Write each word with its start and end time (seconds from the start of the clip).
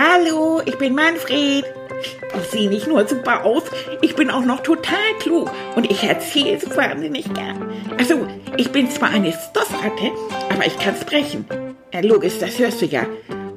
Hallo, 0.00 0.62
ich 0.64 0.78
bin 0.78 0.94
Manfred. 0.94 1.64
Ich 2.00 2.50
sehe 2.52 2.68
nicht 2.68 2.86
nur 2.86 3.08
super 3.08 3.44
aus, 3.44 3.64
ich 4.00 4.14
bin 4.14 4.30
auch 4.30 4.44
noch 4.44 4.62
total 4.62 5.12
klug 5.18 5.50
und 5.74 5.90
ich 5.90 6.04
erzähle 6.04 6.60
so 6.60 6.76
wahnsinnig 6.76 7.24
gern. 7.34 7.68
Also, 7.98 8.28
ich 8.56 8.70
bin 8.70 8.88
zwar 8.88 9.10
eine 9.10 9.32
Stoffratte, 9.32 10.12
aber 10.50 10.64
ich 10.64 10.78
kann 10.78 10.96
sprechen. 10.96 11.46
Ja, 11.92 11.98
logisch, 11.98 12.38
das 12.38 12.60
hörst 12.60 12.80
du 12.80 12.86
ja. 12.86 13.08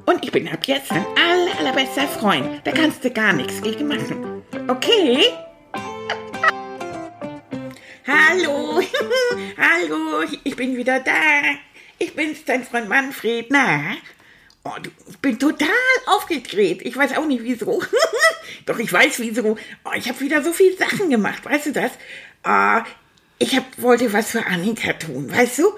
Und 0.07 0.23
ich 0.23 0.31
bin 0.31 0.47
ab 0.47 0.65
jetzt 0.65 0.89
dein 0.89 1.05
aller, 1.15 1.59
allerbester 1.59 2.07
Freund. 2.07 2.61
Da 2.63 2.71
kannst 2.71 3.05
du 3.05 3.11
gar 3.11 3.33
nichts 3.33 3.61
gegen 3.61 3.87
machen. 3.87 4.41
Okay? 4.67 5.25
Hallo, 8.07 8.81
hallo, 9.57 10.23
ich 10.43 10.55
bin 10.55 10.75
wieder 10.75 11.01
da. 11.01 11.11
Ich 11.99 12.15
bin's, 12.15 12.43
dein 12.45 12.63
Freund 12.63 12.89
Manfred. 12.89 13.51
Na? 13.51 13.95
Oh, 14.63 14.70
ich 15.09 15.17
bin 15.17 15.39
total 15.39 15.70
aufgedreht. 16.05 16.81
Ich 16.83 16.95
weiß 16.95 17.17
auch 17.17 17.25
nicht 17.25 17.43
wieso. 17.43 17.81
Doch 18.67 18.77
ich 18.77 18.93
weiß 18.93 19.19
wieso. 19.19 19.57
Oh, 19.83 19.91
ich 19.95 20.07
habe 20.07 20.19
wieder 20.19 20.43
so 20.43 20.53
viele 20.53 20.77
Sachen 20.77 21.09
gemacht. 21.09 21.43
Weißt 21.43 21.67
du 21.67 21.71
das? 21.71 21.91
Uh, 22.45 22.83
ich 23.39 23.55
hab, 23.55 23.66
wollte 23.81 24.13
was 24.13 24.31
für 24.31 24.45
Annika 24.45 24.93
tun, 24.93 25.31
weißt 25.31 25.59
du? 25.59 25.73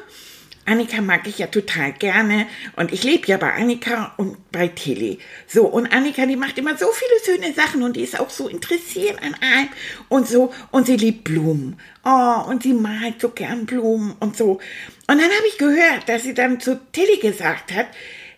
Annika 0.66 1.02
mag 1.02 1.28
ich 1.28 1.40
ja 1.40 1.48
total 1.48 1.92
gerne 1.94 2.48
und 2.78 2.94
ich 2.94 3.04
lebe 3.04 3.28
ja 3.28 3.38
bei 3.38 3.54
Annika 3.54 4.14
und 4.18 4.52
bei 4.52 4.70
Tilly. 4.70 5.20
So, 5.46 5.66
und 5.66 5.88
Annika, 5.88 6.26
die 6.26 6.38
macht 6.38 6.58
immer 6.58 6.78
so 6.78 6.88
viele 6.92 7.38
schöne 7.38 7.54
Sachen 7.54 7.84
und 7.84 7.98
die 7.98 8.04
ist 8.04 8.18
auch 8.18 8.30
so 8.30 8.48
interessiert 8.48 9.22
an 9.22 9.36
allem 9.42 9.70
und 10.08 10.28
so 10.28 10.54
und 10.72 10.86
sie 10.86 10.96
liebt 10.96 11.26
Blumen. 11.26 11.78
Oh, 12.06 12.44
und 12.48 12.64
sie 12.64 12.74
malt 12.74 13.20
so 13.20 13.30
gern 13.30 13.66
Blumen 13.66 14.16
und 14.20 14.38
so. 14.38 14.52
Und 14.52 14.62
dann 15.08 15.20
habe 15.20 15.48
ich 15.50 15.58
gehört, 15.58 16.08
dass 16.08 16.24
sie 16.24 16.34
dann 16.34 16.62
zu 16.62 16.80
Tilly 16.94 17.18
gesagt 17.18 17.74
hat, 17.74 17.88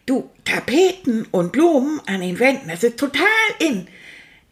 du, 0.05 0.30
Tapeten 0.44 1.27
und 1.32 1.52
Blumen 1.52 2.02
an 2.06 2.22
den 2.22 2.39
Wänden, 2.39 2.70
das 2.70 2.84
ist 2.84 2.98
total 2.98 3.25
in. 3.59 3.88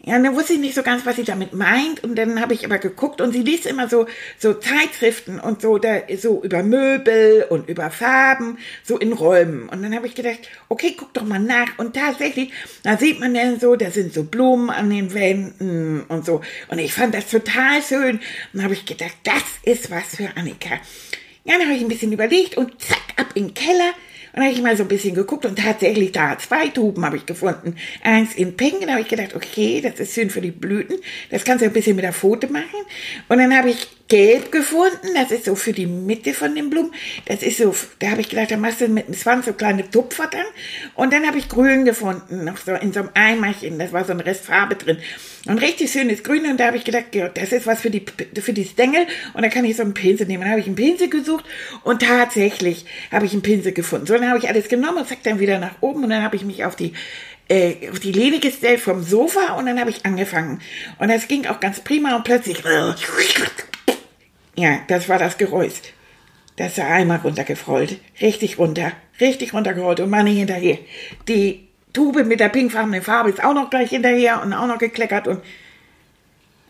Ja, 0.06 0.20
dann 0.20 0.36
wusste 0.36 0.54
ich 0.54 0.59
nicht 0.59 0.76
so 0.76 0.84
ganz, 0.84 1.06
was 1.06 1.16
sie 1.16 1.23
damit 1.23 1.54
meint. 1.54 2.04
Und 2.04 2.16
dann 2.16 2.42
habe 2.42 2.54
ich 2.54 2.66
aber 2.66 2.78
geguckt 2.78 3.22
und 3.22 3.32
sie 3.32 3.42
liest 3.42 3.66
immer 3.66 3.88
so, 3.88 4.06
so 4.38 4.54
Zeitschriften 4.54 5.40
und 5.40 5.62
so, 5.62 5.78
da, 5.78 6.02
so 6.18 6.44
über 6.44 6.62
Möbel 6.62 7.46
und 7.50 7.70
über 7.70 7.90
Farben, 7.90 8.58
so 8.84 8.98
in 8.98 9.14
Räumen. 9.14 9.70
Und 9.70 9.81
dann 9.81 9.96
habe 9.96 10.08
ich 10.08 10.14
gedacht, 10.14 10.40
okay, 10.68 10.94
guck 10.98 11.14
doch 11.14 11.24
mal 11.24 11.40
nach. 11.40 11.80
Und 11.80 11.96
tatsächlich, 11.96 12.52
da 12.84 12.98
sieht 12.98 13.22
man 13.22 13.34
dann 13.34 13.62
so, 13.62 13.78
da 13.78 13.92
sind 13.92 14.14
so 14.14 14.24
Blumen 14.24 14.70
an 14.70 14.90
den 14.90 15.14
Wänden 15.14 16.04
und 16.09 16.26
so. 16.26 16.42
Und 16.68 16.80
ich 16.80 16.94
fand 16.94 17.16
das 17.16 17.30
total 17.30 17.81
schön. 17.81 18.18
Und 18.18 18.22
dann 18.52 18.64
habe 18.64 18.74
ich 18.74 18.86
gedacht, 18.86 19.16
das 19.24 19.44
ist 19.64 19.90
was 19.90 20.18
für 20.18 20.36
Annika. 20.36 20.81
Ja, 21.46 21.58
dann 21.58 21.68
habe 21.68 21.78
ich 21.78 21.81
ein 21.81 21.88
bisschen 21.88 22.12
überlegt 22.12 22.58
und 22.58 22.81
zack, 22.81 23.00
ab 23.16 23.28
in 23.36 23.48
den 23.48 23.54
Keller 23.54 23.94
und 24.34 24.42
habe 24.42 24.52
ich 24.52 24.62
mal 24.62 24.76
so 24.76 24.84
ein 24.84 24.89
bisschen 24.89 25.14
geguckt 25.14 25.45
und 25.45 25.58
tatsächlich 25.58 26.12
da 26.12 26.38
zwei 26.38 26.67
Tuben 26.67 27.06
habe 27.06 27.17
ich 27.17 27.26
gefunden. 27.26 27.76
Eins 28.02 28.34
in 28.36 28.58
Pink, 28.58 28.81
da 28.81 28.94
habe 28.94 29.02
ich 29.02 29.08
gedacht, 29.08 29.36
okay, 29.36 29.80
das 29.81 30.00
ist 30.00 30.14
schön 30.14 30.30
für 30.30 30.42
die 30.42 30.52
Blüten. 30.52 30.98
Das 31.30 31.44
kannst 31.44 31.62
du 31.62 31.67
ein 31.67 31.73
bisschen 31.73 31.95
mit 31.95 32.03
der 32.03 32.14
Pfote 32.14 32.48
machen. 32.48 32.80
Und 33.30 33.38
dann 33.38 33.56
habe 33.56 33.70
ich 33.70 33.88
gelb 34.14 34.52
gefunden, 34.52 35.08
das 35.16 35.31
ist 35.31 35.45
so 35.45 35.56
für 35.56 35.73
die 35.73 35.88
Mitte 35.88 36.36
von 36.36 36.53
den 36.53 36.69
Blumen. 36.69 36.94
Das 37.25 37.42
ist 37.42 37.58
so, 37.58 37.73
da 37.97 38.11
habe 38.11 38.22
ich 38.22 38.30
gedacht, 38.30 38.52
da 38.52 38.58
machst 38.58 38.80
du 38.80 38.88
mit 38.88 39.08
einem 39.08 39.16
Schwanz 39.16 39.47
so 39.47 39.53
kleine 39.53 39.89
Tupfer 39.89 40.30
dann. 40.31 40.45
Und 40.94 41.11
dann 41.11 41.25
habe 41.25 41.39
ich 41.39 41.50
grün 41.50 41.83
gefunden, 41.83 42.45
noch 42.45 42.58
so 42.58 42.73
in 42.73 42.94
so 42.94 43.00
einem 43.00 43.09
Eimerchen, 43.16 43.80
das 43.80 43.91
war 43.91 44.06
so 44.06 44.11
ein 44.11 44.19
Rest 44.19 44.45
Farbe 44.45 44.75
drin. 44.75 45.00
Und 45.47 45.58
richtig 45.58 45.91
schönes 45.91 46.22
Grün 46.22 46.45
und 46.45 46.59
da 46.59 46.67
habe 46.67 46.78
ich 46.78 46.84
gedacht, 46.84 47.16
ja, 47.16 47.28
das 47.28 47.52
ist 47.52 47.66
was 47.66 47.81
für 47.81 47.89
die, 47.89 48.06
für 48.39 48.53
die 48.53 48.66
Stängel 48.66 49.08
und 49.34 49.41
da 49.41 49.50
kann 49.50 49.66
ich 49.66 49.78
so 49.78 49.81
einen 49.81 49.95
Pinsel 49.95 50.28
nehmen. 50.28 50.44
Dann 50.44 50.52
habe 50.52 50.61
ich 50.61 50.67
einen 50.67 50.75
Pinsel 50.75 51.09
gesucht 51.09 51.45
und 51.84 52.03
tatsächlich 52.03 52.86
habe 53.11 53.25
ich 53.25 53.34
einen 53.34 53.41
Pinsel 53.41 53.72
gefunden. 53.72 54.06
So, 54.06 54.14
dann 54.14 54.30
habe 54.30 54.38
ich 54.38 54.47
alles 54.47 54.69
genommen 54.69 55.00
und 55.00 55.08
zack, 55.08 55.23
dann 55.23 55.39
wieder 55.39 55.58
nach 55.58 55.81
oben 55.81 56.03
und 56.03 56.11
dann 56.11 56.22
habe 56.22 56.36
ich 56.36 56.45
mich 56.45 56.66
auf 56.66 56.75
die 56.75 56.94
äh, 57.50 57.89
auf 57.89 58.00
die 58.00 58.11
Lehne 58.11 58.39
gestellt 58.39 58.80
vom 58.80 59.02
Sofa 59.02 59.56
und 59.56 59.66
dann 59.66 59.80
habe 59.80 59.89
ich 59.89 60.06
angefangen. 60.06 60.61
Und 61.00 61.07
das 61.07 61.28
ging 61.28 61.47
auch 61.47 61.59
ganz 61.59 61.79
prima 61.79 62.16
und 62.16 62.23
plötzlich 62.23 62.63
ja, 64.56 64.80
das 64.88 65.09
war 65.09 65.19
das 65.19 65.38
Geräusch. 65.38 65.81
Das 66.56 66.75
der 66.75 66.88
Eimer 66.88 67.22
runtergefrollt. 67.22 68.00
Richtig 68.22 68.59
runter. 68.59 68.91
Richtig 69.19 69.53
runtergerollt 69.53 70.00
und 70.00 70.09
meine 70.09 70.30
hinterher. 70.30 70.78
Die 71.28 71.68
Tube 71.94 72.25
mit 72.25 72.40
der 72.40 72.50
pinkfarbenen 72.50 73.02
Farbe 73.02 73.30
ist 73.30 73.44
auch 73.44 73.53
noch 73.53 73.69
gleich 73.69 73.90
hinterher 73.90 74.41
und 74.41 74.53
auch 74.53 74.68
noch 74.68 74.78
gekleckert 74.78 75.28
und, 75.28 75.41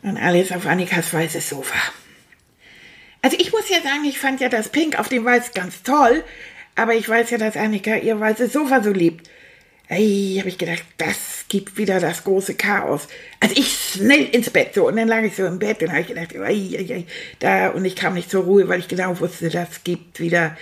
und 0.04 0.18
alles 0.18 0.52
auf 0.52 0.66
Annikas 0.66 1.14
weißes 1.14 1.50
Sofa. 1.50 1.78
Also 3.22 3.38
ich 3.40 3.52
muss 3.54 3.70
ja 3.70 3.82
sagen, 3.82 4.04
ich 4.06 4.20
fand 4.20 4.42
ja 4.42 4.50
das 4.50 4.70
Pink 4.70 5.00
auf 5.00 5.08
dem 5.08 5.24
Weiß 5.24 5.54
ganz 5.54 5.82
toll, 5.84 6.24
aber 6.76 6.94
ich 6.96 7.08
weiß 7.08 7.30
ja, 7.30 7.38
dass 7.38 7.56
Annika 7.56 7.96
ihr 7.96 8.20
weißes 8.20 8.52
Sofa 8.52 8.84
so 8.84 8.92
liebt. 8.92 9.30
Ey, 9.90 10.36
habe 10.40 10.50
ich 10.50 10.58
gedacht, 10.58 10.84
das 10.98 11.46
gibt 11.50 11.78
wieder 11.78 12.00
das 12.00 12.24
große 12.24 12.56
Chaos. 12.56 13.08
Also 13.40 13.56
ich 13.58 13.68
schnell 13.68 14.26
ins 14.26 14.50
Bett 14.50 14.74
so 14.74 14.88
und 14.88 14.96
dann 14.96 15.10
lag 15.10 15.24
ich 15.24 15.36
so 15.36 15.46
im 15.46 15.60
Bett 15.60 15.84
und 15.84 15.90
habe 15.90 16.02
ich 16.02 16.08
gedacht, 16.08 16.34
ey, 16.34 16.76
ey, 16.76 16.92
ey, 16.92 17.06
da 17.40 17.70
und 17.70 17.84
ich 17.84 17.96
kam 17.96 18.14
nicht 18.14 18.32
zur 18.32 18.44
Ruhe, 18.46 18.68
weil 18.70 18.80
ich 18.80 18.88
genau 18.88 19.20
wusste, 19.20 19.50
das 19.50 19.84
gibt 19.84 20.20
wieder. 20.20 20.58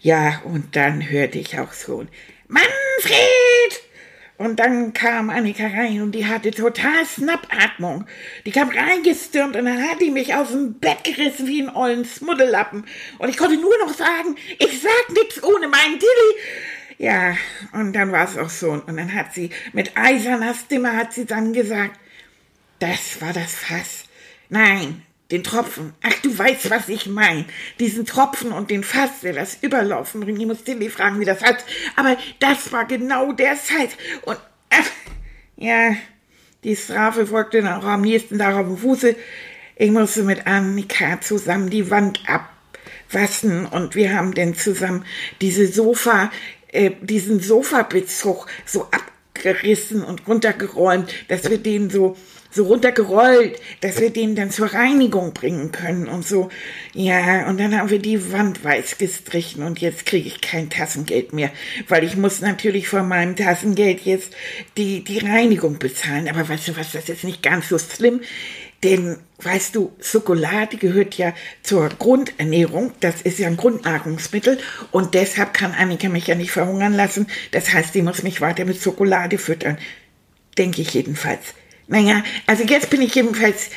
Ja, 0.00 0.40
und 0.44 0.74
dann 0.74 1.08
hörte 1.08 1.38
ich 1.38 1.58
auch 1.58 1.72
so, 1.72 2.06
Manfred! 2.48 3.82
Und 4.38 4.56
dann 4.56 4.92
kam 4.92 5.30
Annika 5.30 5.64
rein 5.64 6.02
und 6.02 6.12
die 6.12 6.26
hatte 6.26 6.50
total 6.50 7.06
Schnappatmung. 7.06 8.06
Die 8.44 8.50
kam 8.50 8.70
reingestürmt 8.70 9.54
und 9.54 9.66
dann 9.66 9.88
hat 9.88 10.00
die 10.00 10.10
mich 10.10 10.34
aus 10.34 10.48
dem 10.48 10.80
Bett 10.80 11.04
gerissen 11.04 11.46
wie 11.46 11.62
ein 11.62 11.74
ollen 11.74 12.04
Smuddellappen. 12.04 12.84
Und 13.18 13.28
ich 13.28 13.36
konnte 13.36 13.56
nur 13.56 13.78
noch 13.78 13.94
sagen, 13.94 14.34
ich 14.58 14.80
sag 14.82 15.10
nix 15.10 15.40
ohne 15.44 15.68
meinen 15.68 16.00
Tilly. 16.00 16.40
Ja, 17.02 17.36
und 17.72 17.94
dann 17.94 18.12
war 18.12 18.28
es 18.28 18.38
auch 18.38 18.48
so. 18.48 18.70
Und 18.70 18.96
dann 18.96 19.12
hat 19.12 19.34
sie 19.34 19.50
mit 19.72 19.96
eiserner 19.96 20.54
Stimme 20.54 20.96
hat 20.96 21.12
sie 21.12 21.26
dann 21.26 21.52
gesagt, 21.52 21.98
das 22.78 23.20
war 23.20 23.32
das 23.32 23.56
Fass. 23.56 24.04
Nein, 24.50 25.02
den 25.32 25.42
Tropfen. 25.42 25.94
Ach, 26.04 26.14
du 26.22 26.38
weißt, 26.38 26.70
was 26.70 26.88
ich 26.88 27.08
meine. 27.08 27.44
Diesen 27.80 28.06
Tropfen 28.06 28.52
und 28.52 28.70
den 28.70 28.84
Fass, 28.84 29.18
der 29.24 29.32
das 29.32 29.58
Überlaufen 29.62 30.20
bringt. 30.20 30.38
Ich 30.38 30.46
muss 30.46 30.62
Tilly 30.62 30.90
fragen, 30.90 31.18
wie 31.18 31.24
das 31.24 31.42
hat. 31.42 31.64
Aber 31.96 32.16
das 32.38 32.70
war 32.70 32.84
genau 32.84 33.32
der 33.32 33.56
Zeit. 33.56 33.96
Und, 34.24 34.38
ach, 34.70 34.90
ja, 35.56 35.96
die 36.62 36.76
Strafe 36.76 37.26
folgte 37.26 37.62
dann 37.62 37.82
auch 37.82 37.84
am 37.84 38.02
nächsten 38.02 38.38
Tag 38.38 38.54
auf 38.54 38.66
dem 38.68 38.78
Fuße. 38.78 39.16
Ich 39.74 39.90
musste 39.90 40.22
mit 40.22 40.46
Annika 40.46 41.20
zusammen 41.20 41.68
die 41.68 41.90
Wand 41.90 42.20
abwaschen 42.28 43.66
und 43.66 43.96
wir 43.96 44.14
haben 44.14 44.34
dann 44.34 44.54
zusammen 44.54 45.04
diese 45.40 45.66
Sofa, 45.66 46.30
äh, 46.72 46.90
diesen 47.00 47.40
Sofabezug 47.40 48.46
so 48.66 48.88
abgerissen 48.90 50.02
und 50.02 50.26
runtergeräumt, 50.26 51.12
dass 51.28 51.48
wir 51.48 51.58
den 51.58 51.90
so 51.90 52.16
so 52.52 52.64
runtergerollt, 52.64 53.58
dass 53.80 54.00
wir 54.00 54.10
den 54.10 54.36
dann 54.36 54.50
zur 54.50 54.72
Reinigung 54.72 55.32
bringen 55.32 55.72
können 55.72 56.06
und 56.06 56.26
so. 56.26 56.50
Ja, 56.92 57.48
und 57.48 57.58
dann 57.58 57.76
haben 57.76 57.90
wir 57.90 57.98
die 57.98 58.30
Wand 58.30 58.62
weiß 58.62 58.98
gestrichen 58.98 59.62
und 59.62 59.80
jetzt 59.80 60.04
kriege 60.04 60.28
ich 60.28 60.40
kein 60.40 60.68
Tassengeld 60.68 61.32
mehr, 61.32 61.50
weil 61.88 62.04
ich 62.04 62.16
muss 62.16 62.40
natürlich 62.42 62.88
von 62.88 63.08
meinem 63.08 63.36
Tassengeld 63.36 64.02
jetzt 64.02 64.34
die, 64.76 65.02
die 65.02 65.18
Reinigung 65.18 65.78
bezahlen. 65.78 66.28
Aber 66.28 66.46
weißt 66.46 66.68
du 66.68 66.76
was, 66.76 66.92
das 66.92 67.08
ist 67.08 67.24
nicht 67.24 67.42
ganz 67.42 67.70
so 67.70 67.78
schlimm. 67.78 68.20
Denn, 68.82 69.18
weißt 69.38 69.76
du, 69.76 69.92
Schokolade 70.00 70.76
gehört 70.76 71.14
ja 71.14 71.32
zur 71.62 71.88
Grundernährung. 71.88 72.92
Das 73.00 73.22
ist 73.22 73.38
ja 73.38 73.46
ein 73.46 73.56
Grundnahrungsmittel. 73.56 74.58
Und 74.90 75.14
deshalb 75.14 75.54
kann 75.54 75.72
Annika 75.72 76.08
mich 76.08 76.26
ja 76.26 76.34
nicht 76.34 76.50
verhungern 76.50 76.94
lassen. 76.94 77.28
Das 77.52 77.72
heißt, 77.72 77.92
sie 77.92 78.02
muss 78.02 78.22
mich 78.22 78.40
weiter 78.40 78.64
mit 78.64 78.82
Schokolade 78.82 79.38
füttern. 79.38 79.78
Denke 80.58 80.82
ich 80.82 80.94
jedenfalls. 80.94 81.54
Naja, 81.86 82.24
also 82.46 82.64
jetzt 82.64 82.90
bin 82.90 83.02
ich 83.02 83.14
jedenfalls 83.14 83.70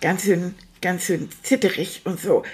ganz 0.00 0.24
schön, 0.24 0.54
ganz 0.80 1.06
schön 1.06 1.28
zitterig 1.42 2.02
und 2.04 2.20
so. 2.20 2.44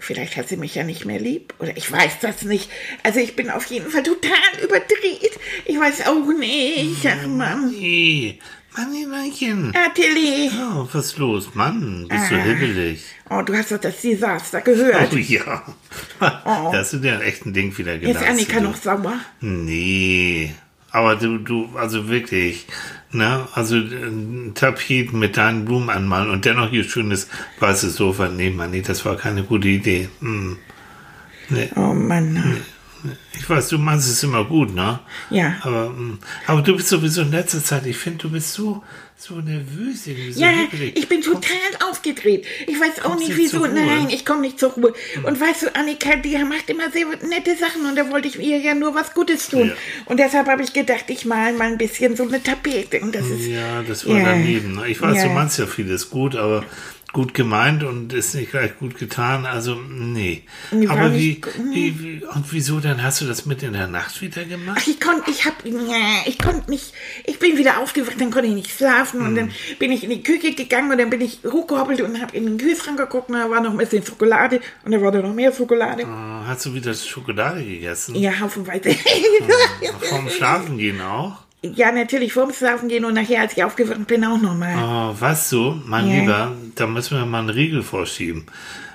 Vielleicht 0.00 0.36
hat 0.36 0.48
sie 0.48 0.56
mich 0.56 0.76
ja 0.76 0.84
nicht 0.84 1.04
mehr 1.06 1.18
lieb 1.18 1.54
oder 1.58 1.76
ich 1.76 1.90
weiß 1.90 2.20
das 2.20 2.42
nicht. 2.42 2.70
Also 3.02 3.18
ich 3.18 3.34
bin 3.34 3.50
auf 3.50 3.66
jeden 3.66 3.90
Fall 3.90 4.04
total 4.04 4.62
überdreht. 4.62 5.38
Ich 5.64 5.78
weiß 5.78 6.06
auch 6.06 6.26
nicht. 6.38 7.04
Ach 7.04 7.26
Mann. 7.26 7.70
Nee. 7.70 8.38
Manninchen. 8.86 9.72
Ah, 9.74 9.88
Tilly. 9.94 10.50
Oh, 10.54 10.86
was 10.92 11.06
ist 11.06 11.18
los? 11.18 11.54
Mann, 11.54 12.06
bist 12.08 12.22
Ah. 12.26 12.28
du 12.30 12.42
hibbelig. 12.42 13.02
Oh, 13.30 13.42
du 13.42 13.54
hast 13.56 13.72
doch 13.72 13.78
das 13.78 14.00
Desaster 14.00 14.60
gehört. 14.60 15.08
Oh 15.12 15.16
ja. 15.16 15.62
Oh. 16.20 16.70
Da 16.72 16.78
hast 16.78 16.92
du 16.92 16.98
dir 16.98 17.20
echt 17.22 17.46
ein 17.46 17.52
Ding 17.52 17.76
wieder 17.78 17.94
Ist 17.94 18.00
gelassen. 18.02 18.26
Annika 18.28 18.60
noch 18.60 18.76
sauer? 18.76 19.18
Nee. 19.40 20.52
Aber 20.90 21.16
du, 21.16 21.38
du, 21.38 21.68
also 21.76 22.08
wirklich, 22.08 22.66
ne, 23.12 23.46
also 23.54 23.76
äh, 23.76 24.52
Tapeten 24.54 25.18
mit 25.18 25.36
deinen 25.36 25.64
Blumen 25.64 25.90
anmalen 25.90 26.30
und 26.30 26.44
dennoch 26.44 26.70
hier 26.70 26.82
schönes 26.84 27.28
weißes 27.60 27.94
Sofa. 27.96 28.28
Nee, 28.28 28.50
Mann, 28.50 28.70
nee, 28.70 28.80
das 28.82 29.04
war 29.04 29.16
keine 29.16 29.42
gute 29.44 29.68
Idee. 29.68 30.08
Hm. 30.20 30.56
Nee, 31.50 31.68
Oh 31.76 31.92
Mann. 31.94 32.62
Ich 33.38 33.48
weiß, 33.48 33.68
du 33.68 33.78
meinst 33.78 34.08
es 34.08 34.22
immer 34.22 34.44
gut, 34.44 34.74
ne? 34.74 34.98
Ja. 35.30 35.56
Aber, 35.62 35.90
mm, 35.90 36.18
aber 36.46 36.62
du 36.62 36.76
bist 36.76 36.88
sowieso 36.88 37.22
in 37.22 37.30
letzter 37.30 37.62
Zeit, 37.62 37.86
ich 37.86 37.96
finde, 37.96 38.18
du 38.18 38.30
bist 38.30 38.52
so, 38.52 38.82
so 39.16 39.36
nervös. 39.36 40.06
irgendwie, 40.06 40.32
So 40.32 40.40
Ja, 40.40 40.48
hibbelig. 40.48 40.96
ich 40.96 41.08
bin 41.08 41.22
total 41.22 41.52
aufgedreht. 41.88 42.44
Ich 42.66 42.78
weiß 42.80 43.00
auch 43.00 43.10
Kommst 43.14 43.28
nicht 43.28 43.36
wieso. 43.36 43.66
Nein, 43.66 44.08
ich 44.10 44.24
komme 44.24 44.42
nicht 44.42 44.58
zur 44.58 44.70
Ruhe. 44.72 44.92
Und 45.22 45.40
weißt 45.40 45.62
du, 45.62 45.74
Annika, 45.76 46.16
die 46.16 46.36
macht 46.38 46.68
immer 46.70 46.90
sehr 46.90 47.06
nette 47.28 47.56
Sachen 47.56 47.86
und 47.86 47.96
da 47.96 48.10
wollte 48.10 48.28
ich 48.28 48.38
ihr 48.38 48.58
ja 48.58 48.74
nur 48.74 48.94
was 48.94 49.14
Gutes 49.14 49.48
tun. 49.48 49.68
Ja. 49.68 49.74
Und 50.06 50.18
deshalb 50.18 50.46
habe 50.48 50.62
ich 50.62 50.72
gedacht, 50.72 51.04
ich 51.08 51.24
mal 51.24 51.52
mal 51.52 51.68
ein 51.68 51.78
bisschen 51.78 52.16
so 52.16 52.24
eine 52.24 52.42
Tapete. 52.42 53.00
Und 53.00 53.14
das 53.14 53.26
ist. 53.26 53.46
Ja, 53.46 53.82
das 53.82 54.06
war 54.06 54.18
Ja. 54.18 54.24
daneben. 54.26 54.74
ne? 54.76 54.88
Ich 54.88 55.00
weiß, 55.00 55.16
Ja. 55.16 55.24
du 55.24 55.30
meinst 55.30 55.58
ja 55.58 55.66
vieles 55.66 56.10
gut, 56.10 56.36
aber 56.36 56.64
gut 57.12 57.32
gemeint 57.34 57.82
und 57.84 58.12
ist 58.12 58.34
nicht 58.34 58.50
gleich 58.50 58.78
gut 58.78 58.96
getan. 58.98 59.46
Also, 59.46 59.74
nee. 59.74 60.42
Aber 60.88 61.12
wie, 61.14 61.28
nicht 61.30 61.42
gu- 61.42 61.50
wie, 61.72 62.22
und 62.34 62.52
wieso 62.52 62.80
dann 62.80 63.02
hast 63.02 63.20
du 63.20 63.24
das 63.26 63.46
mit 63.46 63.62
in 63.62 63.72
der 63.72 63.86
Nacht 63.86 64.20
wieder 64.20 64.44
gemacht? 64.44 64.78
Ach, 64.82 64.86
ich 64.86 65.00
konnte, 65.00 65.30
ich 65.30 65.44
hab, 65.46 65.64
ich 65.64 66.38
konnte 66.38 66.70
nicht, 66.70 66.92
ich 67.24 67.38
bin 67.38 67.56
wieder 67.56 67.78
aufgewacht, 67.78 68.20
dann 68.20 68.30
konnte 68.30 68.48
ich 68.48 68.54
nicht 68.54 68.70
schlafen 68.70 69.20
und 69.20 69.28
Hm. 69.28 69.34
dann 69.36 69.50
bin 69.78 69.90
ich 69.90 70.04
in 70.04 70.10
die 70.10 70.22
Küche 70.22 70.54
gegangen 70.54 70.90
und 70.90 70.98
dann 70.98 71.10
bin 71.10 71.20
ich 71.22 71.40
hochgehoppelt 71.44 72.00
und 72.02 72.20
habe 72.20 72.36
in 72.36 72.44
den 72.44 72.58
Kühlschrank 72.58 72.98
geguckt 72.98 73.30
und 73.30 73.36
da 73.36 73.48
war 73.50 73.60
noch 73.62 73.70
ein 73.72 73.78
bisschen 73.78 74.04
Schokolade 74.04 74.60
und 74.84 74.92
da 74.92 75.00
war 75.00 75.10
da 75.10 75.20
noch 75.22 75.34
mehr 75.34 75.52
Schokolade. 75.52 76.02
Äh, 76.02 76.06
Hast 76.46 76.66
du 76.66 76.74
wieder 76.74 76.92
Schokolade 76.94 77.64
gegessen? 77.64 78.14
Ja, 78.16 78.38
haufenweise. 78.38 78.94
Vorm 80.08 80.28
Schlafen 80.30 80.78
gehen 80.78 81.00
auch? 81.00 81.38
Ja, 81.62 81.90
natürlich 81.90 82.32
vorm 82.32 82.52
Schlafen 82.52 82.88
gehen 82.88 83.04
und 83.04 83.14
nachher, 83.14 83.40
als 83.40 83.56
ich 83.56 83.64
aufgewacht 83.64 84.06
bin, 84.06 84.24
auch 84.24 84.40
nochmal. 84.40 84.76
Oh, 84.76 85.20
weißt 85.20 85.52
du, 85.52 85.82
mein 85.84 86.08
Ja. 86.08 86.20
Lieber, 86.20 86.52
da 86.76 86.86
müssen 86.86 87.18
wir 87.18 87.26
mal 87.26 87.40
einen 87.40 87.50
Riegel 87.50 87.82
vorschieben. 87.82 88.46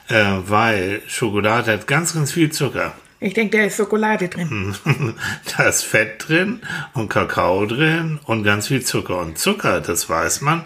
Äh, 0.07 0.23
weil 0.47 1.01
Schokolade 1.07 1.71
hat 1.73 1.87
ganz, 1.87 2.13
ganz 2.13 2.31
viel 2.31 2.51
Zucker. 2.51 2.93
Ich 3.19 3.33
denke, 3.33 3.57
da 3.57 3.63
ist 3.63 3.77
Schokolade 3.77 4.27
drin. 4.27 4.75
da 5.57 5.63
ist 5.63 5.83
Fett 5.83 6.27
drin 6.27 6.59
und 6.93 7.07
Kakao 7.09 7.65
drin 7.65 8.19
und 8.25 8.43
ganz 8.43 8.67
viel 8.67 8.83
Zucker. 8.83 9.19
Und 9.19 9.37
Zucker, 9.37 9.79
das 9.79 10.09
weiß 10.09 10.41
man, 10.41 10.65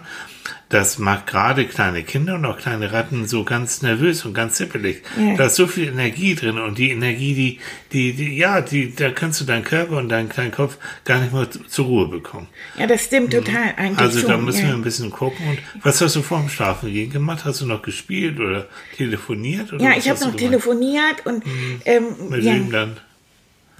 das 0.70 0.98
macht 0.98 1.26
gerade 1.26 1.64
kleine 1.64 2.02
Kinder 2.02 2.34
und 2.34 2.44
auch 2.44 2.58
kleine 2.58 2.92
Ratten 2.92 3.26
so 3.26 3.42
ganz 3.44 3.80
nervös 3.80 4.26
und 4.26 4.34
ganz 4.34 4.56
zippelig. 4.56 5.02
Ja. 5.18 5.34
Da 5.36 5.46
ist 5.46 5.54
so 5.56 5.66
viel 5.66 5.88
Energie 5.88 6.34
drin 6.34 6.58
und 6.58 6.76
die 6.76 6.90
Energie, 6.90 7.34
die, 7.34 7.58
die, 7.92 8.12
die, 8.12 8.36
ja, 8.36 8.60
die, 8.60 8.94
da 8.94 9.10
kannst 9.10 9.40
du 9.40 9.46
deinen 9.46 9.64
Körper 9.64 9.96
und 9.96 10.10
deinen 10.10 10.28
kleinen 10.28 10.50
Kopf 10.52 10.76
gar 11.06 11.20
nicht 11.20 11.32
mehr 11.32 11.50
zu- 11.50 11.64
zur 11.64 11.86
Ruhe 11.86 12.08
bekommen. 12.08 12.48
Ja, 12.76 12.86
das 12.86 13.04
stimmt 13.04 13.32
total. 13.32 13.74
Eigentlich 13.78 13.98
Also 13.98 14.18
schon. 14.20 14.28
da 14.28 14.36
müssen 14.36 14.62
wir 14.62 14.68
ja. 14.68 14.74
ein 14.74 14.82
bisschen 14.82 15.10
gucken. 15.10 15.48
Und 15.48 15.58
was 15.84 16.02
hast 16.02 16.16
du 16.16 16.20
vor 16.22 16.38
dem 16.40 16.50
Schlafen 16.50 16.92
gehen 16.92 17.10
gemacht? 17.10 17.46
Hast 17.46 17.62
du 17.62 17.66
noch 17.66 17.80
gespielt 17.80 18.38
oder 18.38 18.66
telefoniert? 18.96 19.72
Oder 19.72 19.82
Ja, 19.82 19.90
ich 19.96 20.06
habe 20.08 20.18
noch 20.20 20.26
gemacht? 20.26 20.38
telefoniert 20.38 21.24
und 21.24 21.44
ähm, 21.86 22.04
Mit 22.28 22.44
ja, 22.44 22.52
wem 22.54 22.70
dann? 22.70 22.96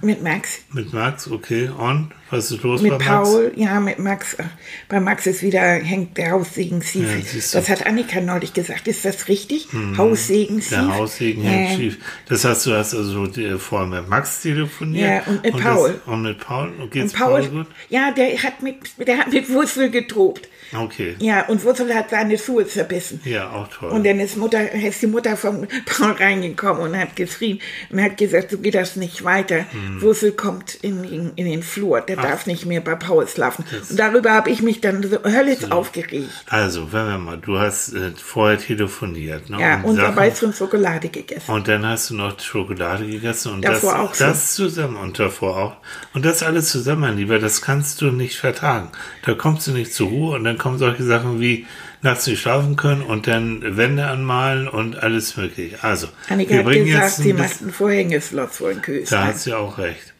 mit 0.01 0.23
Max. 0.23 0.59
Mit 0.73 0.93
Max, 0.93 1.29
okay. 1.29 1.69
Und? 1.69 2.11
Was 2.31 2.51
ist 2.51 2.61
los 2.63 2.81
Mit 2.81 2.91
bei 2.91 2.97
Max? 3.05 3.07
Paul, 3.29 3.51
ja, 3.55 3.79
mit 3.79 3.97
Max. 3.99 4.37
Bei 4.87 4.99
Max 4.99 5.25
ist 5.25 5.41
wieder, 5.41 5.59
hängt 5.61 6.17
der 6.17 6.31
Haussegen 6.31 6.81
schief. 6.81 7.07
Ja, 7.09 7.59
das 7.59 7.69
hat 7.69 7.85
Annika 7.85 8.21
neulich 8.21 8.53
gesagt. 8.53 8.87
Ist 8.87 9.03
das 9.05 9.27
richtig? 9.27 9.67
Haussegen 9.97 10.61
schief? 10.61 10.71
Mhm. 10.77 10.87
Der 10.87 10.95
Haussegen 10.95 11.43
ja. 11.43 11.49
hängt 11.49 11.79
schief. 11.79 11.97
Das 12.27 12.45
heißt, 12.45 12.65
du 12.67 12.73
hast 12.73 12.93
also 12.93 13.25
äh, 13.25 13.57
vorher 13.57 13.87
mit 13.87 14.07
Max 14.09 14.41
telefoniert. 14.41 15.25
Ja, 15.25 15.31
und 15.31 15.43
mit 15.43 15.53
das, 15.55 15.61
Paul. 15.61 16.01
Und 16.05 16.21
mit 16.21 16.39
Paul. 16.39 16.71
Und 16.79 16.91
geht's 16.91 17.13
Und 17.13 17.19
Paul, 17.19 17.41
Paul 17.41 17.49
gut? 17.49 17.67
ja, 17.89 18.11
der 18.11 18.37
hat 18.43 18.61
mit, 18.61 18.75
der 19.07 19.17
hat 19.17 19.31
mit 19.33 19.49
Wurzel 19.49 19.89
getobt. 19.89 20.47
Okay. 20.71 21.15
Ja, 21.17 21.47
und 21.47 21.63
Wurzel 21.63 21.91
hat 21.95 22.11
seine 22.11 22.37
Schuhe 22.37 22.67
zerbissen. 22.67 23.19
Ja, 23.25 23.49
auch 23.49 23.67
toll. 23.69 23.89
Und 23.89 24.05
dann 24.05 24.19
ist, 24.19 24.37
Mutter, 24.37 24.71
ist 24.71 25.01
die 25.01 25.07
Mutter 25.07 25.35
von 25.35 25.67
Paul 25.87 26.11
reingekommen 26.11 26.83
und 26.83 26.95
hat 26.95 27.15
geschrien 27.15 27.59
und 27.89 27.99
hat 27.99 28.17
gesagt, 28.17 28.51
so 28.51 28.59
geht 28.59 28.75
das 28.75 28.95
nicht 28.95 29.23
weiter. 29.23 29.65
Hm. 29.71 29.99
Wurzel 29.99 30.31
kommt 30.33 30.75
in, 30.83 31.01
den- 31.01 31.31
in 31.37 31.45
den 31.45 31.63
Flur, 31.63 32.01
der 32.01 32.18
darf 32.21 32.45
nicht 32.45 32.65
mehr 32.65 32.81
bei 32.81 32.95
Paul 32.95 33.27
schlafen. 33.27 33.65
Und 33.89 33.99
darüber 33.99 34.31
habe 34.31 34.49
ich 34.49 34.61
mich 34.61 34.81
dann 34.81 35.01
so 35.03 35.17
höllisch 35.23 35.71
aufgeregt. 35.71 36.29
also, 36.47 36.91
wenn 36.93 37.07
wir 37.07 37.17
mal, 37.17 37.37
du 37.37 37.57
hast 37.59 37.93
äh, 37.93 38.11
vorher 38.21 38.57
telefoniert. 38.59 39.49
Ne, 39.49 39.59
Ja, 39.61 39.81
und 39.81 39.95
Sachen- 39.95 40.15
dabei 40.15 40.33
schon 40.33 40.53
Schokolade 40.53 41.09
gegessen. 41.09 41.51
Und 41.51 41.67
dann 41.67 41.85
hast 41.85 42.09
du 42.09 42.15
noch 42.15 42.39
Schokolade 42.39 43.05
gegessen 43.07 43.53
und 43.53 43.65
Davor 43.65 43.91
das, 43.91 43.99
auch 43.99 44.13
so. 44.13 44.23
das 44.25 44.53
zusammen 44.53 44.97
und 44.97 45.19
davor 45.19 45.57
auch. 45.57 45.75
Und 46.13 46.25
das 46.25 46.43
alles 46.43 46.69
zusammen, 46.69 47.01
mein 47.01 47.17
Lieber, 47.17 47.39
das 47.39 47.61
kannst 47.61 48.01
du 48.01 48.11
nicht 48.11 48.37
vertragen. 48.37 48.89
Da 49.25 49.33
kommst 49.33 49.67
du 49.67 49.71
nicht 49.71 49.93
zur 49.93 50.07
Ruhe 50.09 50.35
und 50.35 50.43
dann 50.43 50.57
kommen 50.57 50.77
solche 50.77 51.03
Sachen 51.03 51.39
wie 51.39 51.65
nachts 52.01 52.27
nicht 52.27 52.41
schlafen 52.41 52.77
können 52.77 53.01
und 53.01 53.27
dann 53.27 53.75
Wände 53.77 54.07
anmalen 54.07 54.67
und 54.69 54.97
alles 55.03 55.35
mögliche. 55.35 55.83
Also, 55.83 56.07
Annika 56.29 56.55
wir 56.55 56.63
bringen 56.63 56.85
gesagt, 56.85 57.03
jetzt 57.05 57.17
sie 57.17 57.31
ein 57.31 57.37
macht 57.37 57.49
bisschen, 57.49 57.67
ein 57.67 57.73
Vorhängeschloss 57.73 58.55
vor 58.57 58.69
den 58.69 58.77
da 58.77 58.81
Kühlschrank. 58.83 59.27
hat 59.27 59.39
sie 59.39 59.53
auch 59.53 59.77
recht. 59.77 60.13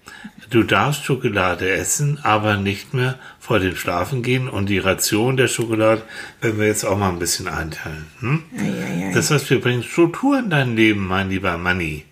Du 0.50 0.64
darfst 0.64 1.06
Schokolade 1.06 1.70
essen, 1.70 2.20
aber 2.24 2.58
nicht 2.58 2.94
mehr 2.94 3.20
vor 3.40 3.60
dem 3.60 3.76
Schlafen 3.76 4.24
gehen 4.24 4.50
und 4.50 4.68
die 4.68 4.80
Ration 4.80 5.38
der 5.38 5.48
Schokolade 5.48 6.02
werden 6.42 6.60
wir 6.60 6.68
jetzt 6.68 6.86
auch 6.86 6.98
mal 6.98 7.10
ein 7.10 7.20
bisschen 7.20 7.48
einteilen. 7.48 8.08
Hm? 8.20 8.44
Ja, 8.58 8.64
ja, 8.64 9.06
ja. 9.08 9.14
Das 9.14 9.30
heißt, 9.30 9.50
wir 9.50 9.62
bringen 9.62 9.84
Struktur 9.84 10.40
in 10.40 10.50
dein 10.50 10.76
Leben, 10.76 11.08
mein 11.08 11.30
lieber 11.30 11.58
Manni. 11.58 12.06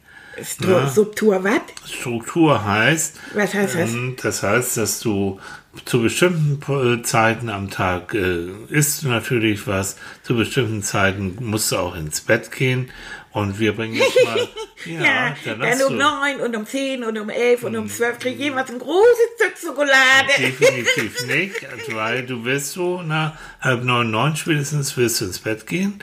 Struktur, 0.43 0.87
Subtur, 0.87 1.43
was? 1.43 1.61
Struktur 1.91 2.63
heißt, 2.63 3.19
Was 3.33 3.53
heißt 3.55 3.75
das? 3.75 3.89
ähm, 3.91 4.15
das 4.21 4.43
heißt, 4.43 4.77
dass 4.77 4.99
du 4.99 5.39
zu 5.85 6.01
bestimmten 6.01 6.59
äh, 6.71 7.01
Zeiten 7.03 7.49
am 7.49 7.69
Tag 7.69 8.13
äh, 8.13 8.47
isst 8.69 9.03
du 9.03 9.07
natürlich 9.09 9.67
was, 9.67 9.97
zu 10.23 10.35
bestimmten 10.35 10.83
Zeiten 10.83 11.37
musst 11.39 11.71
du 11.71 11.77
auch 11.77 11.95
ins 11.95 12.21
Bett 12.21 12.51
gehen 12.51 12.89
und 13.31 13.59
wir 13.59 13.75
bringen 13.75 13.95
jetzt 13.95 14.17
mal, 14.23 14.47
ja, 14.85 15.01
Ja, 15.03 15.35
dann 15.45 15.59
dann 15.59 15.81
um 15.81 15.97
neun 15.97 16.39
und 16.43 16.55
um 16.55 16.65
zehn 16.65 17.03
und 17.03 17.17
um 17.17 17.29
elf 17.29 17.63
und 17.63 17.75
um 17.75 17.89
zwölf 17.89 18.19
krieg 18.19 18.35
ich 18.35 18.45
jeweils 18.45 18.69
ein 18.69 18.79
großes 18.79 19.29
Stück 19.35 19.57
Schokolade. 19.57 20.29
definitiv 20.37 21.25
nicht, 21.27 21.55
weil 21.93 22.25
du 22.25 22.45
wirst 22.45 22.71
so 22.71 23.01
nach 23.01 23.33
halb 23.61 23.83
neun, 23.83 24.11
neun 24.11 24.35
spätestens 24.35 24.95
wirst 24.97 25.21
du 25.21 25.25
ins 25.25 25.39
Bett 25.39 25.67
gehen. 25.67 25.99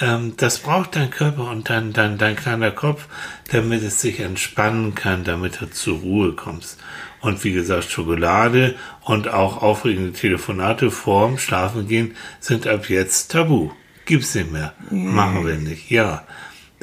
Ähm, 0.00 0.34
das 0.36 0.58
braucht 0.58 0.96
dein 0.96 1.10
Körper 1.10 1.50
und 1.50 1.70
dein, 1.70 1.92
dein, 1.92 2.18
dein 2.18 2.36
kleiner 2.36 2.70
Kopf, 2.72 3.06
damit 3.52 3.82
es 3.82 4.00
sich 4.00 4.20
entspannen 4.20 4.94
kann, 4.94 5.24
damit 5.24 5.60
du 5.60 5.70
zur 5.70 5.98
Ruhe 5.98 6.32
kommst. 6.32 6.78
Und 7.20 7.42
wie 7.44 7.52
gesagt, 7.52 7.90
Schokolade 7.90 8.74
und 9.02 9.28
auch 9.28 9.62
aufregende 9.62 10.12
Telefonate 10.12 10.90
vorm 10.90 11.38
Schlafengehen 11.38 12.16
sind 12.40 12.66
ab 12.66 12.90
jetzt 12.90 13.30
tabu. 13.30 13.70
Gibt's 14.04 14.34
nicht 14.34 14.52
mehr. 14.52 14.74
Machen 14.90 15.46
wir 15.46 15.54
nicht. 15.54 15.90
Ja. 15.90 16.26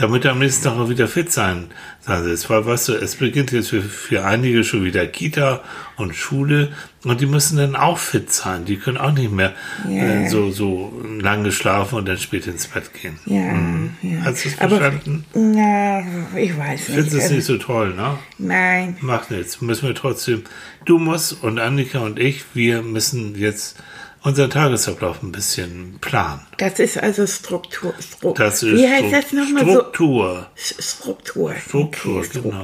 Damit 0.01 0.25
am 0.25 0.39
nächsten 0.39 0.63
Tag 0.63 0.73
auch 0.79 0.89
wieder 0.89 1.07
fit 1.07 1.31
sein, 1.31 1.67
sein 1.99 2.23
sollst. 2.23 2.49
Weil, 2.49 2.65
weißt 2.65 2.89
du, 2.89 2.93
es 2.93 3.17
beginnt 3.17 3.51
jetzt 3.51 3.69
für, 3.69 3.83
für 3.83 4.25
einige 4.25 4.63
schon 4.63 4.83
wieder 4.83 5.05
Kita 5.05 5.61
und 5.95 6.15
Schule 6.15 6.69
und 7.03 7.21
die 7.21 7.27
müssen 7.27 7.57
dann 7.57 7.75
auch 7.75 7.99
fit 7.99 8.33
sein. 8.33 8.65
Die 8.65 8.77
können 8.77 8.97
auch 8.97 9.11
nicht 9.11 9.31
mehr 9.31 9.53
äh, 9.87 10.27
so, 10.27 10.49
so 10.49 10.91
lange 11.19 11.51
schlafen 11.51 11.99
und 11.99 12.07
dann 12.07 12.17
spät 12.17 12.47
ins 12.47 12.65
Bett 12.65 12.91
gehen. 12.99 13.19
Ja, 13.27 13.53
ja. 14.01 14.25
Hast 14.25 14.43
du 14.43 14.49
es 14.49 14.55
verstanden? 14.55 15.23
Na, 15.35 15.99
ich 16.35 16.57
weiß 16.57 16.89
nicht. 16.89 16.95
Findest 16.95 17.13
es 17.13 17.29
nicht 17.29 17.45
so 17.45 17.57
toll, 17.57 17.93
ne? 17.93 18.17
Nein. 18.39 18.97
Macht 19.01 19.29
nichts. 19.29 19.61
Müssen 19.61 19.87
wir 19.87 19.93
trotzdem, 19.93 20.45
du 20.85 20.97
musst 20.97 21.43
und 21.43 21.59
Annika 21.59 21.99
und 21.99 22.17
ich, 22.17 22.43
wir 22.55 22.81
müssen 22.81 23.35
jetzt 23.37 23.77
unseren 24.23 24.49
Tagesablauf 24.49 25.23
ein 25.23 25.31
bisschen 25.31 25.97
planen. 26.01 26.41
Das 26.57 26.79
ist 26.79 26.97
also 27.01 27.25
Struktur. 27.27 27.93
Stru 27.99 28.33
Das 28.35 28.61
ist 28.63 28.77
Wie 28.77 28.87
heißt 28.87 29.05
Stru- 29.05 29.11
das 29.11 29.31
nochmal? 29.33 29.63
Struktur. 29.63 30.47
Struktur. 30.55 31.55
Struktur, 31.55 32.19
Okay, 32.19 32.39
genau. 32.43 32.63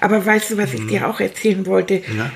Aber 0.00 0.24
weißt 0.24 0.50
du, 0.50 0.56
was 0.58 0.72
ich 0.72 0.86
dir 0.86 1.08
auch 1.08 1.20
erzählen 1.20 1.66
wollte? 1.66 2.02
Na? 2.16 2.30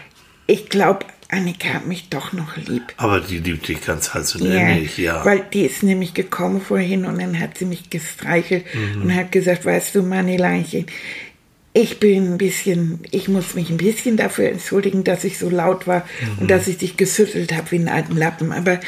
Ich 0.47 0.69
glaube, 0.69 1.07
Annika 1.31 1.69
hat 1.75 1.87
mich 1.87 2.09
doch 2.09 2.33
noch 2.33 2.57
lieb. 2.57 2.83
Aber 2.97 3.21
die 3.21 3.39
liebt 3.39 3.69
dich 3.69 3.85
ganz 3.85 4.15
heiß 4.15 4.37
und 4.37 4.47
Ja, 4.51 4.69
innig, 4.69 4.97
ja. 4.97 5.23
weil 5.27 5.45
die 5.53 5.67
ist 5.67 5.83
nämlich 5.83 6.15
gekommen 6.15 6.63
vorhin 6.63 7.05
und 7.05 7.21
dann 7.21 7.39
hat 7.39 7.59
sie 7.59 7.67
mich 7.67 7.91
gestreichelt 7.91 8.65
Mhm. 8.75 9.03
und 9.03 9.15
hat 9.15 9.31
gesagt, 9.33 9.67
weißt 9.67 9.95
du, 9.95 10.03
Manileinchen, 10.03 10.87
ich 11.81 12.01
bin 12.01 12.33
ein 12.35 12.39
bisschen, 12.39 13.01
ich 13.11 13.29
muss 13.29 13.55
mich 13.55 13.71
ein 13.71 13.77
bisschen 13.77 14.17
dafür 14.17 14.49
entschuldigen, 14.49 15.05
dass 15.05 15.23
ich 15.25 15.39
so 15.39 15.49
laut 15.49 15.87
war 15.87 16.01
Mhm. 16.21 16.39
und 16.43 16.51
dass 16.51 16.67
ich 16.67 16.79
dich 16.79 16.97
geschüttelt 16.97 17.55
habe 17.57 17.71
wie 17.71 17.77
einen 17.77 17.89
alten 17.89 18.17
Lappen, 18.17 18.53
aber 18.53 18.81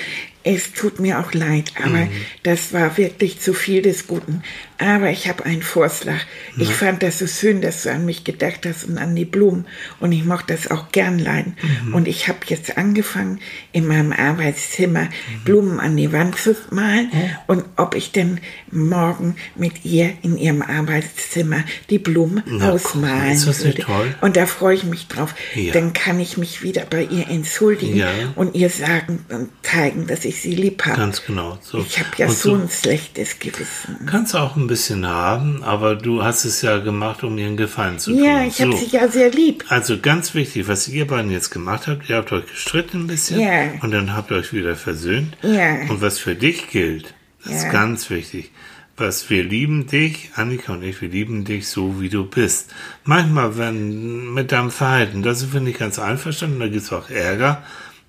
es 0.43 0.73
tut 0.73 1.01
mir 1.01 1.19
auch 1.21 1.33
leid, 1.35 1.73
aber 1.83 2.07
Mhm. 2.07 2.11
das 2.43 2.73
war 2.73 2.97
wirklich 2.97 3.41
zu 3.41 3.53
viel 3.55 3.83
des 3.83 4.07
Guten. 4.07 4.43
Aber 4.79 5.11
ich 5.11 5.29
habe 5.29 5.45
einen 5.45 5.61
Vorschlag. 5.63 6.21
Ich 6.57 6.73
fand 6.73 7.03
das 7.03 7.19
so 7.19 7.27
schön, 7.27 7.61
dass 7.61 7.83
du 7.83 7.93
an 7.93 8.07
mich 8.07 8.25
gedacht 8.25 8.61
hast 8.65 8.85
und 8.85 8.97
an 8.97 9.15
die 9.15 9.27
Blumen. 9.27 9.67
Und 9.99 10.13
ich 10.13 10.25
mochte 10.25 10.55
das 10.55 10.71
auch 10.71 10.91
gern 10.91 11.19
leiden. 11.19 11.55
Mhm. 11.85 11.95
Und 11.95 12.09
ich 12.09 12.29
habe 12.29 12.39
jetzt 12.47 12.79
angefangen, 12.79 13.41
in 13.73 13.87
meinem 13.87 14.13
Arbeitszimmer 14.13 15.03
Mhm. 15.03 15.45
Blumen 15.45 15.81
an 15.81 15.99
die 15.99 16.11
Wand 16.15 16.39
zu 16.39 16.57
malen. 16.71 17.11
Und 17.47 17.65
ob 17.77 17.95
ich 17.95 18.13
denn 18.13 18.41
morgen 18.71 19.37
mit 19.55 19.85
ihr 19.85 20.15
in 20.23 20.39
ihrem 20.39 20.63
Arbeitszimmer 20.63 21.63
die 21.91 21.99
Blumen 21.99 22.43
Na, 22.47 22.71
ausmalen 22.73 23.33
ist 23.33 23.47
das 23.47 23.63
nicht 23.65 23.79
würde. 23.79 23.83
toll? 23.83 24.15
Und 24.23 24.37
da 24.37 24.47
freue 24.47 24.77
ich 24.77 24.85
mich 24.85 25.09
drauf. 25.09 25.35
Ja. 25.55 25.75
Dann 25.75 25.93
kann 25.93 26.19
ich 26.21 26.39
mich 26.39 26.63
wieder 26.63 26.87
bei 26.89 27.03
ihr 27.03 27.29
entschuldigen 27.29 27.97
Ja. 27.97 28.09
und 28.35 28.55
ihr 28.55 28.71
sagen 28.71 29.27
und 29.29 29.51
zeigen, 29.63 30.07
dass 30.07 30.25
ich 30.25 30.30
sie 30.33 30.55
lieb 30.55 30.85
habe. 30.87 30.97
Ganz 30.97 31.25
genau. 31.25 31.59
So. 31.63 31.79
Ich 31.79 31.99
habe 31.99 32.09
ja 32.17 32.27
Und 32.27 32.37
so 32.37 32.55
ein 32.55 32.69
schlechtes 32.69 33.39
Gewissen. 33.39 33.97
Kannst 34.07 34.35
du 34.35 34.39
auch 34.39 34.57
ein 34.57 34.67
bisschen 34.67 35.07
haben, 35.07 35.63
aber 35.63 35.95
du 35.97 36.23
hast 36.23 36.45
es 36.45 36.63
ja 36.63 36.79
gemacht, 36.79 37.23
um 37.25 37.37
ihren 37.39 37.57
Gefallen 37.57 37.99
zu 37.99 38.11
tun. 38.13 38.25
Ja, 38.25 38.45
ich 38.45 38.61
habe 38.61 38.73
so. 38.73 38.79
sie 38.79 38.87
ja 38.97 39.09
sehr 39.09 39.31
lieb. 39.31 39.65
Also 39.69 39.99
ganz 39.99 40.35
wichtig, 40.35 40.69
was 40.69 40.89
ihr 40.89 41.07
beiden 41.07 41.31
jetzt 41.31 41.51
gemacht 41.51 41.87
habt, 41.87 42.09
ihr 42.09 42.17
habt 42.17 42.33
euch 42.33 42.47
gestritten 42.47 43.03
ein 43.03 43.07
bisschen 43.07 43.41
Ja. 43.41 43.73
und 43.83 43.91
dann 43.93 44.15
habt 44.15 44.31
ihr 44.31 44.37
euch 44.37 44.53
wieder 44.53 44.77
versöhnt. 44.77 45.37
Ja. 45.43 45.83
Und 45.89 46.01
was 46.03 46.19
für 46.19 46.35
dich 46.35 46.69
gilt, 46.71 47.15
das 47.45 47.55
ist 47.55 47.63
Ja. 47.65 47.71
ganz 47.73 48.11
wichtig. 48.11 48.51
Was 48.97 49.31
wir 49.31 49.43
lieben 49.45 49.87
dich, 49.87 50.29
Annika 50.37 50.75
und 50.75 50.83
ich, 50.83 51.01
wir 51.01 51.09
lieben 51.09 51.45
dich 51.47 51.69
so, 51.69 52.03
wie 52.03 52.11
du 52.11 52.27
bist. 52.27 52.71
Manchmal, 53.05 53.57
wenn 53.57 54.35
mit 54.35 54.53
deinem 54.53 54.71
Verhalten, 54.71 55.23
das 55.23 55.41
sind 55.41 55.55
wir 55.55 55.61
nicht 55.63 55.79
ganz 55.79 55.99
einverstanden, 55.99 56.61
da 56.61 56.69
gibt's 56.69 56.93
auch 56.93 57.09
Ärger, 57.09 57.63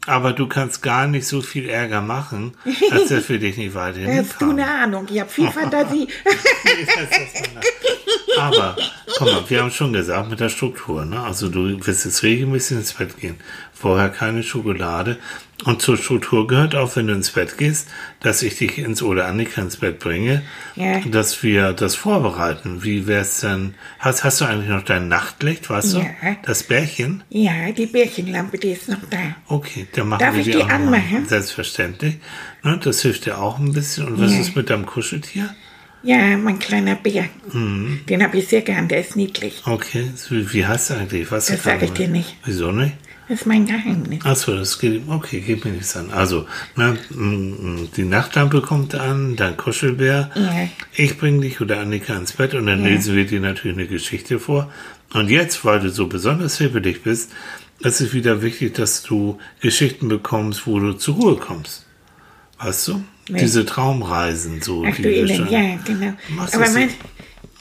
aber 0.07 0.33
du 0.33 0.47
kannst 0.47 0.81
gar 0.81 1.07
nicht 1.07 1.27
so 1.27 1.41
viel 1.41 1.69
Ärger 1.69 2.01
machen, 2.01 2.53
dass 2.89 3.29
wir 3.29 3.39
dich 3.39 3.57
nicht 3.57 3.75
weiterhin 3.75 4.17
Hast 4.17 4.41
du 4.41 4.49
eine 4.49 4.67
Ahnung? 4.67 5.07
Ich 5.11 5.19
habe 5.19 5.29
viel 5.29 5.47
Fantasie. 5.51 6.07
Aber, 8.39 8.77
guck 9.17 9.27
mal, 9.27 9.43
wir 9.49 9.61
haben 9.61 9.71
schon 9.71 9.91
gesagt, 9.93 10.29
mit 10.29 10.39
der 10.39 10.49
Struktur, 10.49 11.03
ne? 11.05 11.21
Also 11.21 11.49
du 11.49 11.85
wirst 11.85 12.05
jetzt 12.05 12.23
regelmäßig 12.23 12.77
ins 12.77 12.93
Bett 12.93 13.19
gehen. 13.19 13.35
Vorher 13.73 14.09
keine 14.09 14.41
Schokolade. 14.41 15.17
Und 15.63 15.81
zur 15.81 15.95
Struktur 15.97 16.47
gehört 16.47 16.73
auch, 16.75 16.95
wenn 16.95 17.07
du 17.07 17.13
ins 17.13 17.31
Bett 17.31 17.57
gehst, 17.57 17.87
dass 18.19 18.41
ich 18.41 18.57
dich 18.57 18.79
ins 18.79 19.03
oder 19.03 19.27
Annika 19.27 19.61
ins 19.61 19.77
Bett 19.77 19.99
bringe, 19.99 20.41
Ja. 20.75 20.99
dass 21.01 21.43
wir 21.43 21.73
das 21.73 21.95
vorbereiten. 21.95 22.83
Wie 22.83 23.05
wär's 23.05 23.41
denn? 23.41 23.75
Hast, 23.99 24.23
hast 24.23 24.41
du 24.41 24.45
eigentlich 24.45 24.69
noch 24.69 24.83
dein 24.83 25.07
Nachtlicht, 25.07 25.69
weißt 25.69 25.93
du? 25.93 25.99
Ja. 25.99 26.07
Das 26.43 26.63
Bärchen? 26.63 27.23
Ja, 27.29 27.71
die 27.71 27.85
Bärchenlampe, 27.85 28.57
die 28.57 28.71
ist 28.71 28.89
noch 28.89 28.97
da. 29.09 29.19
Okay, 29.47 29.87
dann 29.93 30.07
machen 30.09 30.21
Darf 30.21 30.33
wir 30.33 30.39
ich 30.41 30.45
die 30.47 30.51
die 30.53 30.63
auch 30.63 30.69
anmachen? 30.69 31.25
Selbstverständlich. 31.27 32.17
Ne, 32.63 32.79
das 32.83 33.01
hilft 33.03 33.25
dir 33.27 33.37
auch 33.37 33.59
ein 33.59 33.71
bisschen. 33.73 34.07
Und 34.07 34.19
was 34.19 34.33
Ja. 34.33 34.39
ist 34.39 34.55
mit 34.55 34.69
deinem 34.69 34.85
Kuscheltier? 34.87 35.53
Ja, 36.03 36.35
mein 36.37 36.57
kleiner 36.57 36.95
Bär. 36.95 37.25
Mhm. 37.53 37.99
Den 38.09 38.23
habe 38.23 38.35
ich 38.39 38.47
sehr 38.47 38.61
gern, 38.61 38.87
der 38.87 39.01
ist 39.01 39.15
niedlich. 39.15 39.61
Okay, 39.65 40.09
so, 40.15 40.31
wie 40.53 40.65
heißt 40.65 40.89
er 40.89 40.97
eigentlich? 41.01 41.29
Was 41.31 41.45
Das 41.45 41.61
sag 41.61 41.83
ich 41.83 41.91
dir 41.91 42.07
nicht. 42.07 42.35
Wieso 42.45 42.71
nicht? 42.71 42.95
Das 43.31 43.39
ist 43.39 43.45
mein 43.47 43.65
Geheimnis. 43.65 44.25
Achso, 44.25 44.53
das 44.57 44.77
geht, 44.77 45.03
okay, 45.07 45.39
geht 45.39 45.63
mir 45.63 45.71
nichts 45.71 45.95
an. 45.95 46.11
Also, 46.11 46.47
na, 46.75 46.97
mm, 47.11 47.87
die 47.95 48.03
Nachtlampe 48.03 48.59
kommt 48.61 48.93
an, 48.93 49.37
dann 49.37 49.55
Kuschelbär. 49.55 50.31
Ja. 50.35 50.67
Ich 50.91 51.17
bringe 51.17 51.39
dich 51.39 51.61
oder 51.61 51.79
Annika 51.79 52.13
ins 52.17 52.33
Bett 52.33 52.53
und 52.55 52.65
dann 52.65 52.83
lesen 52.83 53.15
wir 53.15 53.25
dir 53.25 53.39
natürlich 53.39 53.77
eine 53.77 53.87
Geschichte 53.87 54.37
vor. 54.37 54.69
Und 55.13 55.29
jetzt, 55.29 55.63
weil 55.63 55.79
du 55.79 55.89
so 55.89 56.07
besonders 56.07 56.57
hibbelig 56.57 57.03
bist, 57.03 57.31
ist 57.79 58.01
es 58.01 58.13
wieder 58.13 58.41
wichtig, 58.41 58.73
dass 58.73 59.01
du 59.01 59.37
Geschichten 59.61 60.09
bekommst, 60.09 60.67
wo 60.67 60.77
du 60.81 60.91
zur 60.91 61.15
Ruhe 61.15 61.35
kommst. 61.37 61.85
Weißt 62.59 62.89
du? 62.89 63.01
Diese 63.29 63.65
Traumreisen, 63.65 64.61
so. 64.61 64.83
Ach 64.85 64.93
du 64.93 65.03
Elend, 65.07 65.37
schon- 65.37 65.49
ja, 65.49 65.77
genau. 65.85 66.13
Machst 66.35 66.53
Aber? 66.55 66.65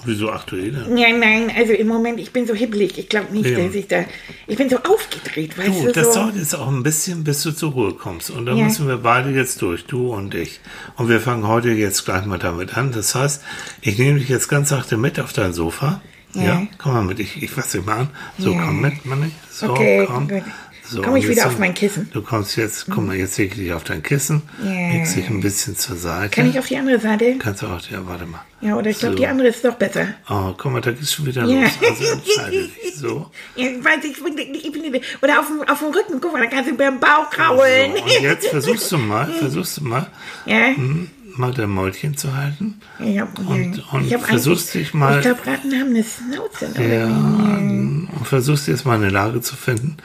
Wieso 0.04 0.30
aktuell? 0.30 0.86
ja, 0.96 1.12
nein, 1.16 1.52
also 1.54 1.72
im 1.72 1.86
Moment, 1.86 2.18
ich 2.20 2.32
bin 2.32 2.46
so 2.46 2.54
hibbelig. 2.54 2.98
Ich 2.98 3.08
glaube 3.08 3.32
nicht, 3.32 3.50
Ja. 3.50 3.58
dass 3.58 3.74
ich 3.74 3.86
da, 3.88 4.04
ich 4.46 4.56
bin 4.56 4.70
so 4.70 4.76
aufgedreht, 4.78 5.58
weißt 5.58 5.68
Du, 5.68 5.86
du, 5.86 5.92
das 5.92 6.08
so. 6.08 6.20
dauert 6.20 6.36
jetzt 6.36 6.54
auch 6.54 6.68
ein 6.68 6.82
bisschen, 6.82 7.22
bis 7.24 7.42
du 7.42 7.52
zur 7.52 7.72
Ruhe 7.72 7.92
kommst. 7.94 8.30
Und 8.30 8.46
da 8.46 8.54
Ja. 8.54 8.64
müssen 8.64 8.88
wir 8.88 8.96
beide 8.98 9.30
jetzt 9.30 9.60
durch, 9.62 9.84
du 9.86 10.12
und 10.14 10.34
ich. 10.34 10.60
Und 10.96 11.08
wir 11.08 11.20
fangen 11.20 11.46
heute 11.46 11.70
jetzt 11.70 12.04
gleich 12.04 12.24
mal 12.24 12.38
damit 12.38 12.76
an. 12.76 12.92
Das 12.92 13.14
heißt, 13.14 13.42
ich 13.82 13.98
nehme 13.98 14.18
dich 14.18 14.28
jetzt 14.28 14.48
ganz 14.48 14.70
sachte 14.70 14.96
mit 14.96 15.20
auf 15.20 15.32
dein 15.32 15.52
Sofa. 15.52 16.00
Ja, 16.32 16.42
Ja. 16.42 16.66
komm 16.78 16.92
mal 16.94 17.02
mit, 17.04 17.18
ich, 17.18 17.42
ich 17.42 17.50
fasse 17.50 17.78
dich 17.78 17.86
mal 17.86 17.98
an. 17.98 18.08
So, 18.38 18.52
komm 18.54 18.80
mit, 18.80 19.04
Manni. 19.04 19.32
So, 19.50 19.70
Okay, 19.70 20.04
komm. 20.06 20.28
gut. 20.28 20.42
So, 20.90 21.02
Komm 21.02 21.14
ich 21.14 21.28
wieder 21.28 21.46
auf 21.46 21.56
mein 21.58 21.72
Kissen? 21.72 22.10
Du 22.12 22.20
kommst 22.20 22.56
jetzt, 22.56 22.86
guck 22.90 23.06
mal, 23.06 23.14
jetzt 23.14 23.38
leg 23.38 23.52
ich 23.52 23.58
dich 23.58 23.72
auf 23.72 23.84
dein 23.84 24.02
Kissen. 24.02 24.42
Ja. 24.64 24.70
Legst 24.92 25.14
dich 25.14 25.28
ein 25.30 25.40
bisschen 25.40 25.76
zur 25.76 25.94
Seite. 25.96 26.30
Kann 26.30 26.50
ich 26.50 26.58
auf 26.58 26.66
die 26.66 26.76
andere 26.78 26.98
Seite? 26.98 27.36
Kannst 27.38 27.62
du 27.62 27.66
auch, 27.68 27.80
ja, 27.88 28.04
warte 28.06 28.26
mal. 28.26 28.40
Ja, 28.60 28.74
oder 28.76 28.90
ich 28.90 28.98
glaube, 28.98 29.14
So. 29.14 29.20
die 29.20 29.26
andere 29.28 29.48
ist 29.48 29.64
doch 29.64 29.74
besser. 29.76 30.08
Oh, 30.28 30.52
guck 30.58 30.72
mal, 30.72 30.80
da 30.80 30.90
geht's 30.90 31.12
schon 31.12 31.26
wieder 31.26 31.44
Ja. 31.46 31.62
los. 31.62 31.70
Also 31.88 32.04
entscheide 32.12 32.50
dich. 32.68 32.96
So. 32.96 33.30
Ja, 33.56 33.66
ich 33.68 33.84
weiß, 33.84 34.04
ich 34.04 34.22
bin, 34.22 34.36
ich 34.52 34.72
bin, 34.72 35.00
oder 35.22 35.38
auf 35.40 35.46
dem, 35.46 35.62
auf 35.68 35.78
dem 35.78 35.88
Rücken, 35.88 36.20
guck 36.20 36.32
mal, 36.32 36.40
da 36.42 36.46
kannst 36.48 36.70
du 36.70 36.76
beim 36.76 36.98
Bauch 36.98 37.30
kraulen. 37.30 37.92
So, 37.96 38.02
und 38.02 38.22
jetzt 38.22 38.48
versuchst 38.48 38.90
du 38.90 38.98
mal, 38.98 39.26
versuchst 39.38 39.76
du 39.78 39.84
mal, 39.84 40.06
Ja, 40.46 40.74
hm, 40.74 41.08
mal 41.36 41.52
dein 41.54 41.70
Mäulchen 41.70 42.16
zu 42.16 42.36
halten. 42.36 42.80
ja, 42.98 43.28
Und- 43.46 43.84
und 43.92 44.18
versuchst 44.24 44.74
dich 44.74 44.92
mal- 44.92 45.18
Ich 45.18 45.22
glaube, 45.24 45.46
Ratten 45.46 45.72
haben 45.72 45.90
eine 45.90 46.04
Schnauze. 46.04 46.72
Ja, 46.82 47.04
und 47.06 48.08
versuchst 48.24 48.66
jetzt 48.68 48.84
mal 48.84 48.96
eine 48.96 49.08
Lage 49.10 49.40
zu 49.40 49.54
finden, 49.56 49.96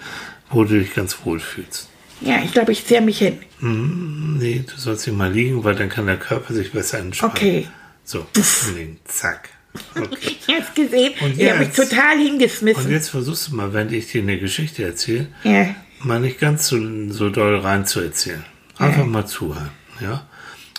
wo 0.49 0.63
du 0.63 0.79
dich 0.79 0.93
ganz 0.93 1.17
wohl 1.25 1.39
fühlst. 1.39 1.89
Ja, 2.21 2.41
ich 2.43 2.53
glaube, 2.53 2.71
ich 2.71 2.85
zerre 2.85 3.01
mich 3.03 3.17
hin. 3.19 3.39
Nee, 3.59 4.63
du 4.65 4.79
sollst 4.79 5.05
dich 5.05 5.13
mal 5.13 5.31
liegen, 5.31 5.63
weil 5.63 5.75
dann 5.75 5.89
kann 5.89 6.05
der 6.05 6.17
Körper 6.17 6.53
sich 6.53 6.71
besser 6.71 6.99
entspannen. 6.99 7.35
Okay. 7.35 7.67
So, 8.03 8.25
liegen, 8.75 8.99
zack. 9.05 9.49
Okay. 9.95 10.35
Ich 10.47 10.53
hab's 10.55 10.73
gesehen. 10.75 11.13
Und 11.21 11.37
ich 11.39 11.49
habe 11.49 11.59
mich 11.65 11.69
total 11.75 12.15
Und 12.17 12.25
hingeschmissen. 12.25 12.89
jetzt 12.91 13.09
versuchst 13.09 13.47
du 13.49 13.55
mal, 13.55 13.73
wenn 13.73 13.91
ich 13.91 14.11
dir 14.11 14.21
eine 14.21 14.37
Geschichte 14.39 14.83
erzähle, 14.85 15.27
Ja, 15.43 15.75
mal 15.99 16.19
nicht 16.21 16.39
ganz 16.39 16.67
so, 16.67 16.77
so 17.09 17.29
doll 17.29 17.57
rein 17.59 17.85
zu 17.85 17.99
erzählen. 17.99 18.45
Einfach 18.77 19.05
mal 19.05 19.25
zuhören, 19.25 19.71
ja? 19.99 20.25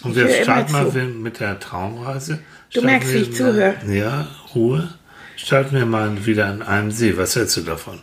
Und 0.02 0.12
Ich 0.12 0.16
wir 0.18 0.42
starten 0.42 0.73
mal 0.73 0.90
zu. 0.90 0.99
mit 0.99 1.40
der 1.40 1.58
Traumreise. 1.58 2.38
Du 2.73 2.82
merkst, 2.82 3.12
wie 3.12 3.18
ich 3.18 3.35
zuhöre. 3.35 3.75
Ja, 3.88 4.28
Ruhe. 4.54 4.94
Starten 5.37 5.75
wir 5.76 5.85
mal 5.87 6.25
wieder 6.25 6.46
an 6.46 6.62
einem 6.62 6.90
See. 6.90 7.16
Was 7.16 7.37
hältst 7.37 7.56
du 7.56 7.62
davon? 7.62 8.00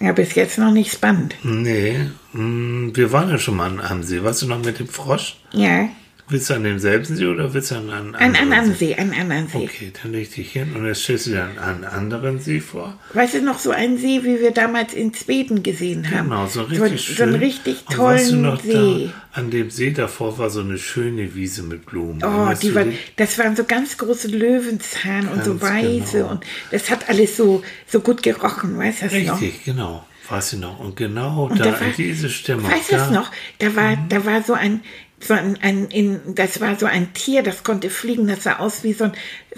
Ja, 0.00 0.12
bis 0.12 0.34
jetzt 0.34 0.58
noch 0.58 0.72
nicht 0.72 0.92
spannend. 0.92 1.36
Nee, 1.42 2.10
mm, 2.32 2.90
wir 2.94 3.12
waren 3.12 3.30
ja 3.30 3.38
schon 3.38 3.56
mal 3.56 3.70
an 3.70 3.80
einem 3.80 4.02
See. 4.02 4.22
Warst 4.22 4.42
du 4.42 4.46
noch 4.46 4.62
mit 4.62 4.78
dem 4.78 4.88
Frosch? 4.88 5.36
Ja, 5.52 5.88
Willst 6.28 6.50
du 6.50 6.54
an 6.54 6.64
demselben 6.64 7.04
See 7.04 7.24
oder 7.26 7.54
willst 7.54 7.70
du 7.70 7.76
an 7.76 7.88
einem 7.88 8.14
an 8.16 8.34
anderen 8.34 8.52
anderen 8.52 8.74
See, 8.74 8.96
an 8.96 9.12
anderen 9.12 9.46
See. 9.46 9.58
Okay, 9.58 9.92
dann 10.02 10.10
leg 10.12 10.34
dich 10.34 10.50
hin 10.52 10.74
und 10.74 10.84
jetzt 10.84 11.02
stellst 11.04 11.26
du 11.26 11.30
dir 11.30 11.44
einen, 11.44 11.58
einen 11.58 11.84
anderen 11.84 12.40
See 12.40 12.58
vor. 12.60 12.98
Weißt 13.12 13.34
du 13.34 13.42
noch 13.42 13.60
so 13.60 13.70
einen 13.70 13.96
See, 13.96 14.24
wie 14.24 14.40
wir 14.40 14.50
damals 14.50 14.92
in 14.92 15.14
Schweden 15.14 15.62
gesehen 15.62 16.10
haben? 16.10 16.28
Genau, 16.30 16.46
so 16.48 16.62
richtig 16.62 16.90
so, 16.90 16.96
schön. 16.98 17.16
So 17.16 17.22
einen 17.22 17.34
richtig 17.36 17.76
und 17.88 17.98
weißt 17.98 18.26
du 18.26 18.30
tollen 18.32 18.42
noch, 18.42 18.60
See. 18.60 19.10
Da, 19.32 19.38
an 19.40 19.50
dem 19.52 19.70
See 19.70 19.92
davor 19.92 20.36
war 20.38 20.50
so 20.50 20.60
eine 20.60 20.78
schöne 20.78 21.32
Wiese 21.36 21.62
mit 21.62 21.86
Blumen. 21.86 22.20
Oh, 22.24 22.52
die 22.60 22.68
du 22.70 22.74
war, 22.74 22.84
dich? 22.84 22.98
das 23.14 23.38
waren 23.38 23.54
so 23.54 23.62
ganz 23.62 23.96
große 23.96 24.26
Löwenzahn 24.28 25.28
und 25.28 25.44
so 25.44 25.56
Ganz 25.56 25.62
weiße 25.62 26.18
genau. 26.18 26.30
und 26.32 26.44
das 26.72 26.90
hat 26.90 27.08
alles 27.08 27.36
so, 27.36 27.62
so 27.86 28.00
gut 28.00 28.22
gerochen, 28.24 28.76
weißt 28.76 29.02
du 29.02 29.04
das 29.08 29.22
noch? 29.26 29.40
Richtig, 29.40 29.64
genau. 29.64 30.04
Weiß 30.28 30.54
ich 30.54 30.58
noch. 30.58 30.80
Und 30.80 30.96
genau 30.96 31.44
Und 31.44 31.60
da, 31.60 31.66
da 31.66 31.72
war- 31.80 31.86
diese 31.96 32.28
Stimmung. 32.28 32.68
Weißt 32.68 32.90
du 32.90 32.96
das 32.96 33.10
noch? 33.12 33.30
Da 33.60 33.76
war, 33.76 33.96
da 34.08 34.24
war 34.24 34.42
so 34.42 34.54
ein, 34.54 34.80
so 35.18 35.32
ein, 35.34 35.56
ein 35.62 35.86
in, 35.86 36.20
das 36.34 36.60
war 36.60 36.78
so 36.78 36.86
ein 36.86 37.12
Tier, 37.14 37.42
das 37.42 37.64
konnte 37.64 37.88
fliegen, 37.90 38.26
das 38.26 38.42
sah 38.44 38.58
aus 38.58 38.84
wie 38.84 38.92
so 38.92 39.04
ein, 39.04 39.12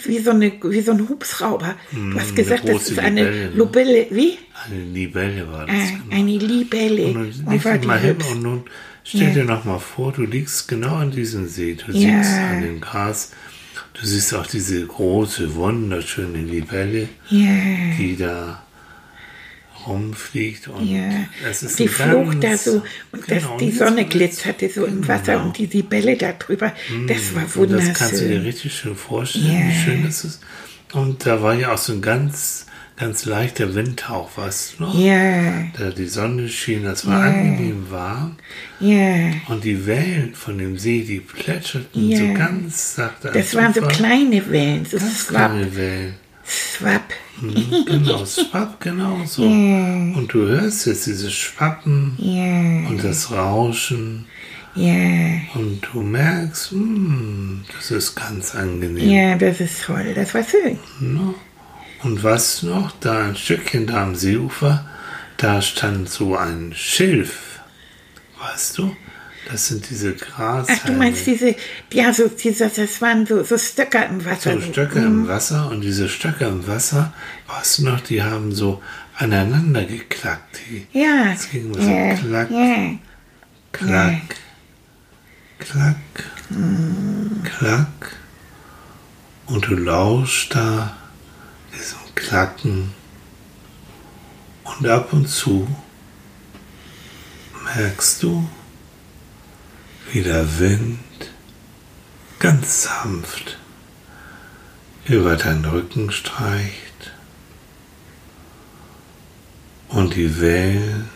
wie 0.05 0.19
so 0.19 0.31
eine, 0.31 0.53
wie 0.63 0.81
so 0.81 0.93
ein 0.93 1.09
Hubschrauber. 1.09 1.75
Du 1.91 2.15
hast 2.15 2.29
eine 2.29 2.35
gesagt, 2.35 2.69
das 2.69 2.91
ist 2.91 2.99
eine 2.99 3.23
Libelle, 3.25 3.51
ne? 3.51 3.57
Lobelle, 3.57 4.07
wie? 4.11 4.39
Eine 4.67 4.85
Libelle 4.85 5.51
war 5.51 5.67
das. 5.67 5.75
Äh, 5.75 5.79
genau. 6.05 6.15
eine 6.17 6.39
Libelle. 6.39 7.05
Und 7.07 7.17
Und 7.17 7.45
nun 7.47 7.65
war 7.65 7.79
mal 7.87 7.99
hin 7.99 8.17
und 8.31 8.43
nun 8.43 8.65
stell 9.03 9.23
Ja. 9.29 9.31
dir 9.35 9.45
noch 9.45 9.65
mal 9.65 9.79
vor, 9.81 10.13
du 10.13 10.23
liegst 10.23 10.69
genau 10.69 10.95
an 10.97 11.11
diesem 11.11 11.49
See. 11.49 11.75
Du 11.75 11.91
Ja. 11.93 12.23
siehst 12.23 12.39
an 12.39 12.63
dem 12.63 12.81
Gras. 12.81 13.33
Du 13.95 14.07
siehst 14.07 14.33
auch 14.35 14.47
diese 14.47 14.87
große, 14.87 15.57
wunderschöne 15.57 16.39
Libelle, 16.39 17.09
Ja. 17.31 17.49
die 17.99 18.17
da 18.17 18.63
rumfliegt. 19.89 20.69
Und 20.69 20.87
Ja, 20.87 21.11
es 21.51 21.63
ist 21.63 21.79
die 21.79 21.89
flog 21.89 22.41
da 22.41 22.57
so 22.57 22.83
und 23.13 23.27
Genau, 23.27 23.41
das, 23.53 23.57
die 23.59 23.65
jetzt 23.67 23.79
Sonne 23.79 24.05
glitzerte 24.05 24.69
so 24.69 24.85
im 24.85 25.07
Wasser 25.09 25.35
Genau. 25.35 25.47
und 25.47 25.59
die 25.59 25.67
Libelle 25.67 26.17
da 26.17 26.33
drüber. 26.33 26.73
Das 27.07 27.35
war 27.35 27.45
Und 27.63 27.73
das 27.73 27.93
kannst 27.95 28.15
du 28.15 28.17
dir 28.19 28.23
wunderschön. 28.37 28.43
richtig 28.47 28.75
schön 28.75 28.95
vorstellen, 28.97 29.47
Ja. 29.47 29.69
wie 29.69 29.85
schön 29.85 30.05
das 30.05 30.25
ist. 30.25 30.41
Und 30.93 31.27
da 31.27 31.43
war 31.43 31.55
ja 31.55 31.73
auch 31.75 31.79
so 31.79 31.93
ein 31.93 32.01
ganz, 32.01 32.67
ganz 32.97 33.27
leichter 33.27 33.75
Windhauch, 33.75 34.37
weißt 34.37 34.75
du 34.79 34.85
noch? 34.85 34.99
Ja, 34.99 35.65
Da 35.79 35.91
die 35.91 36.07
Sonne 36.07 36.49
schien, 36.49 36.83
das 36.85 37.07
war 37.07 37.25
Ja. 37.27 37.31
angenehm 37.33 37.87
warm. 37.91 38.37
ja. 38.81 39.31
Und 39.49 39.65
die 39.65 39.87
Wellen 39.87 40.35
von 40.35 40.59
dem 40.59 40.79
See, 40.79 41.03
die 41.03 41.21
plätscherten 41.21 42.09
Ja. 42.11 42.19
so 42.19 42.35
ganz 42.35 42.95
sachte. 42.97 43.31
Das 43.33 43.55
waren 43.55 43.73
so 43.75 43.83
kleine 43.83 44.51
Wellen, 44.51 44.85
so 44.85 44.97
ganz 44.99 45.29
kleine 45.29 45.77
Wellen. 45.77 46.15
Schwapp. 46.49 47.13
Mhm, 47.41 47.85
genau, 47.87 48.25
Schwapp, 48.27 48.81
genau 48.81 49.25
so. 49.27 49.43
Und 49.45 50.27
du 50.31 50.47
hörst 50.47 50.87
jetzt 50.87 51.07
dieses 51.07 51.33
Schwappen 51.33 52.15
Ja, 52.19 52.89
und 52.89 53.03
das 53.05 53.31
Rauschen. 53.31 54.27
ja, 54.75 54.95
Und 55.55 55.81
du 55.93 56.01
merkst, 56.03 56.73
hm, 56.73 57.65
das 57.77 57.91
ist 57.93 58.15
ganz 58.17 58.55
angenehm. 58.55 59.09
ja, 59.09 59.37
das 59.37 59.61
ist 59.61 59.83
toll, 59.85 60.13
das 60.15 60.35
war 60.35 60.43
schön. 60.43 60.79
Und 62.03 62.23
was 62.25 62.63
noch, 62.63 62.93
da 63.01 63.27
ein 63.27 63.37
Stückchen 63.37 63.87
da 63.87 64.03
am 64.03 64.15
Seeufer, 64.15 64.85
da 65.37 65.63
stand 65.63 66.09
so 66.09 66.37
ein 66.37 66.73
Schilf. 66.75 67.61
Weißt 68.41 68.79
du? 68.79 68.97
Das 69.51 69.69
sind 69.69 69.89
diese 69.89 70.15
Gras. 70.15 70.67
Ach, 70.71 70.85
du 70.85 70.93
meinst 70.93 71.27
diese, 71.27 71.55
ja, 71.93 72.13
so, 72.13 72.29
diese, 72.29 72.69
das 72.69 73.01
waren 73.01 73.25
so, 73.27 73.43
so 73.45 73.57
Stöcker 73.57 74.07
im 74.07 74.23
Wasser. 74.25 74.53
so 74.55 74.61
Stöcke 74.61 74.99
im 74.99 75.27
Wasser 75.27 75.71
und 75.71 75.81
diese 75.81 76.09
Stöcke 76.09 76.45
im 76.45 76.67
Wasser, 76.67 77.13
weißt 77.47 77.79
du 77.79 77.85
noch, 77.85 78.01
die 78.01 78.23
haben 78.23 78.53
so 78.55 78.83
aneinander 79.17 79.85
geklackt. 79.85 80.59
Die 80.71 80.87
Ja, 80.93 81.33
Das 81.33 81.49
ging 81.51 81.73
so 81.73 81.81
ja, 81.81 82.15
klack. 82.15 82.51
ja, 82.51 82.91
klack, 83.73 84.37
klack, 85.59 85.97
klack. 87.59 87.87
Und 89.47 89.67
du 89.67 89.75
lauschst 89.77 90.55
da 90.55 90.95
diesem 91.75 91.99
Klacken. 92.15 92.93
Und 94.65 94.87
ab 94.87 95.11
und 95.15 95.27
zu 95.27 95.67
merkst 97.75 98.23
du, 98.23 98.47
wie 100.13 100.23
der 100.23 100.59
Wind 100.59 100.99
ganz 102.39 102.85
sanft 102.85 103.59
über 105.07 105.37
deinen 105.37 105.65
Rücken 105.65 106.11
streicht 106.11 107.13
und 109.89 110.15
die 110.15 110.41
Wellen 110.41 111.09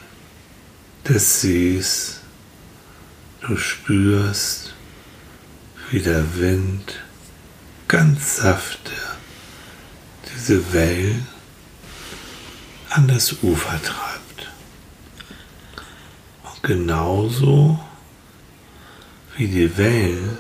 des 1.09 1.41
Sees 1.41 2.21
du 3.41 3.57
spürst, 3.57 4.75
wie 5.91 6.01
der 6.01 6.37
Wind 6.37 7.01
ganz 7.89 8.37
sachte 8.37 8.93
diese 10.35 10.73
Wellen 10.73 11.27
an 12.91 13.09
das 13.09 13.43
Ufer 13.43 13.81
treibt. 13.83 14.51
Und 16.45 16.63
genauso 16.63 17.81
wie 19.37 19.49
die 19.49 19.77
Wellen. 19.77 20.39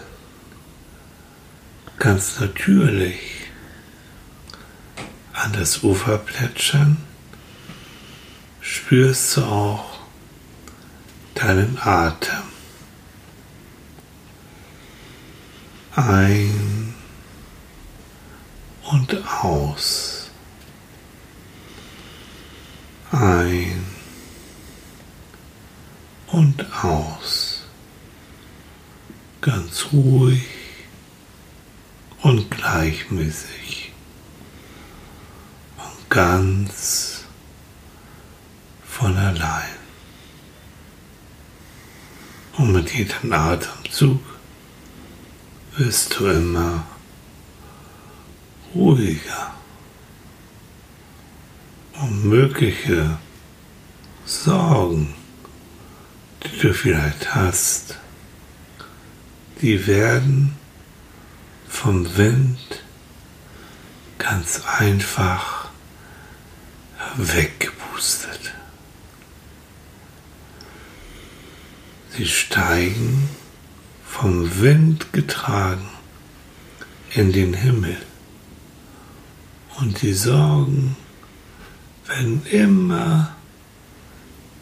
Ganz 1.99 2.41
natürlich. 2.41 3.21
An 5.33 5.53
das 5.53 5.83
Ufer 5.83 6.19
plätschern, 6.19 6.99
spürst 8.61 9.37
du 9.37 9.43
auch 9.43 9.99
deinen 11.35 11.79
Atem. 11.81 12.43
Ein 15.95 16.95
und 18.91 19.17
aus. 19.43 20.31
Ein 23.11 23.85
und 26.29 26.65
aus. 26.83 27.65
Ganz 29.41 29.87
ruhig 29.93 30.43
und 32.23 32.51
gleichmäßig 32.51 33.93
und 35.77 36.11
ganz 36.11 37.25
von 38.87 39.17
allein. 39.17 39.77
Und 42.57 42.73
mit 42.73 42.82
jedem 42.93 43.33
Atemzug 43.33 44.21
wirst 45.77 46.19
du 46.19 46.27
immer 46.27 46.85
ruhiger 48.75 49.55
und 51.95 52.25
mögliche 52.25 53.19
Sorgen, 54.25 55.15
die 56.45 56.59
du 56.59 56.75
vielleicht 56.75 57.35
hast, 57.35 57.99
die 59.61 59.87
werden 59.87 60.55
vom 61.69 62.17
Wind 62.17 62.83
ganz 64.19 64.63
einfach 64.67 65.69
weggepustet. 67.17 68.32
Sie 72.15 72.27
steigen 72.27 73.31
vom 74.07 74.61
Wind 74.61 75.15
getragen 75.15 75.89
in 77.15 77.33
den 77.33 77.55
Himmel 77.55 77.97
und 79.79 80.03
die 80.03 80.13
Sorgen 80.13 80.95
werden 82.07 82.45
immer 82.51 83.35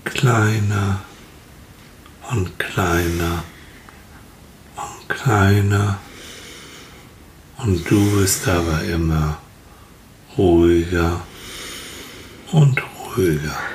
kleiner 0.05 1.03
und 2.31 2.57
kleiner 2.61 3.43
und 4.77 5.09
kleiner 5.09 5.99
und 7.57 7.91
du 7.91 8.21
bist 8.21 8.47
aber 8.47 8.85
immer 8.85 9.39
ruhiger 10.39 11.21
und 12.53 12.81
ruhiger. 13.17 13.70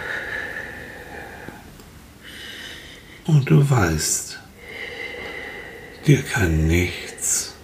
Und 3.26 3.50
du 3.50 3.68
weißt, 3.68 4.40
dir 6.06 6.22
kann 6.22 6.68
nichts 6.68 7.56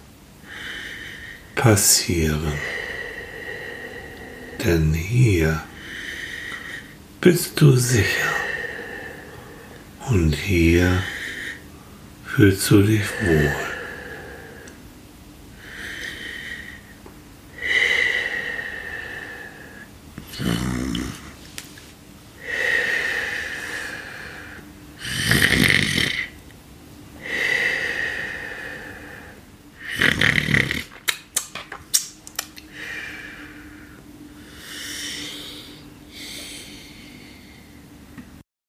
passieren. 1.54 2.52
Denn 4.64 4.92
hier 4.92 5.62
bist 7.20 7.60
du 7.60 7.76
sicher. 7.76 8.32
Und 10.08 10.34
hier 10.34 11.02
fühlst 12.24 12.68
du 12.70 12.82
dich 12.82 13.04
wohl. 13.22 13.71